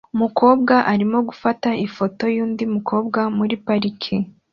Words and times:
Umukobwa 0.15 0.73
arimo 0.93 1.17
gufata 1.29 1.69
ifoto 1.87 2.23
yundi 2.35 2.63
mukobwa 2.73 3.19
muri 3.37 3.55
parike 3.65 4.15